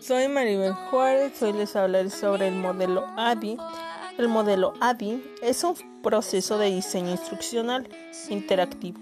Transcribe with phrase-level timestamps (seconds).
[0.00, 3.56] Soy Maribel Juárez, hoy les hablaré sobre el modelo ADI.
[4.18, 7.88] El modelo ADI es un proceso de diseño instruccional
[8.28, 9.00] interactivo,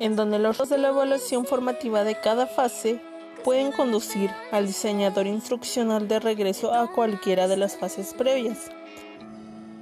[0.00, 3.00] en donde los de la evaluación formativa de cada fase
[3.42, 8.70] pueden conducir al diseñador instruccional de regreso a cualquiera de las fases previas.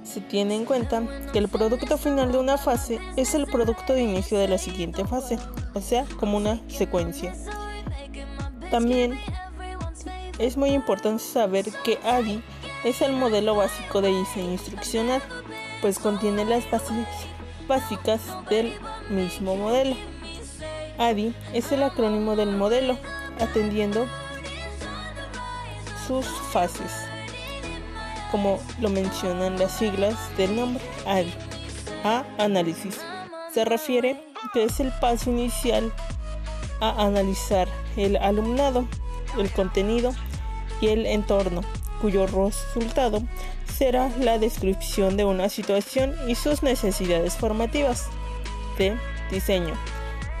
[0.07, 1.03] Se tiene en cuenta
[1.33, 5.05] que el producto final de una fase es el producto de inicio de la siguiente
[5.05, 5.37] fase,
[5.73, 7.35] o sea, como una secuencia.
[8.71, 9.19] También
[10.39, 12.41] es muy importante saber que ADI
[12.85, 15.21] es el modelo básico de diseño instruccional,
[15.81, 17.05] pues contiene las bases
[17.67, 18.73] básicas del
[19.09, 19.95] mismo modelo.
[20.97, 22.97] ADI es el acrónimo del modelo,
[23.39, 24.07] atendiendo
[26.07, 27.06] sus fases
[28.31, 31.33] como lo mencionan las siglas del nombre ADI.
[32.03, 32.99] A análisis.
[33.53, 34.21] Se refiere
[34.53, 35.91] que es el paso inicial
[36.79, 38.87] a analizar el alumnado,
[39.37, 40.13] el contenido
[40.79, 41.61] y el entorno,
[42.01, 43.23] cuyo resultado
[43.77, 48.07] será la descripción de una situación y sus necesidades formativas.
[48.77, 48.95] De
[49.31, 49.73] diseño.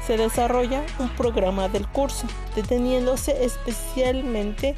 [0.05, 4.75] Se desarrolla un programa del curso, deteniéndose especialmente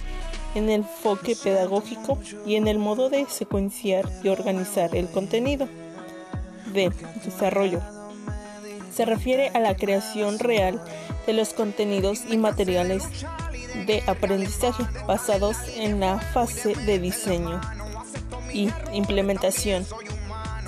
[0.56, 5.68] en el enfoque pedagógico y en el modo de secuenciar y organizar el contenido.
[6.74, 6.92] D.
[7.24, 7.82] Desarrollo.
[8.94, 10.82] Se refiere a la creación real
[11.26, 13.04] de los contenidos y materiales
[13.86, 17.62] de aprendizaje basados en la fase de diseño.
[18.52, 19.86] Y implementación.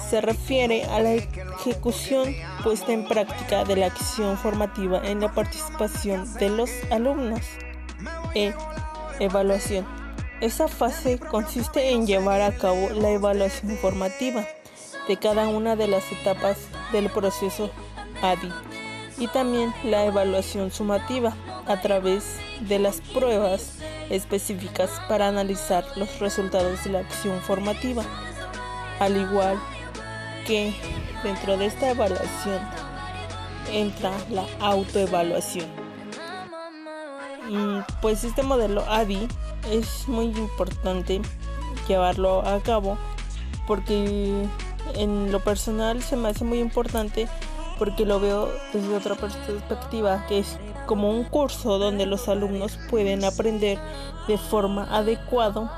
[0.10, 6.32] Se refiere a la ejecución puesta en práctica de la acción formativa en la participación
[6.36, 7.42] de los alumnos.
[8.36, 8.54] E.
[9.22, 9.86] Evaluación.
[10.42, 14.48] Esa fase consiste en llevar a cabo la evaluación formativa
[15.08, 16.58] de cada una de las etapas
[16.92, 17.70] del proceso
[18.24, 18.52] ADI
[19.20, 21.36] y también la evaluación sumativa
[21.68, 23.76] a través de las pruebas
[24.10, 28.04] específicas para analizar los resultados de la acción formativa,
[29.00, 29.60] al igual
[30.48, 30.74] que
[31.22, 32.60] dentro de esta evaluación
[33.72, 35.91] entra la autoevaluación.
[38.02, 39.28] Pues este modelo ADI
[39.70, 41.22] es muy importante
[41.88, 42.98] llevarlo a cabo
[43.68, 44.48] porque
[44.96, 47.28] en lo personal se me hace muy importante
[47.78, 53.26] porque lo veo desde otra perspectiva, que es como un curso donde los alumnos pueden
[53.26, 53.80] aprender
[54.28, 55.72] de forma adecuada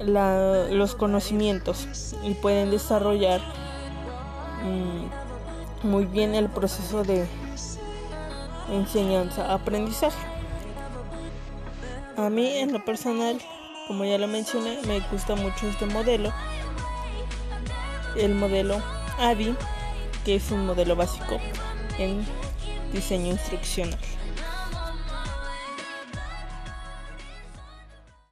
[0.00, 3.40] los conocimientos y pueden desarrollar
[4.64, 7.26] mm, muy bien el proceso de
[8.72, 10.27] enseñanza-aprendizaje.
[12.18, 13.40] A mí en lo personal,
[13.86, 16.32] como ya lo mencioné, me gusta mucho este modelo.
[18.16, 18.82] El modelo
[19.20, 19.54] ADI,
[20.24, 21.38] que es un modelo básico
[21.96, 22.26] en
[22.92, 24.00] diseño instruccional.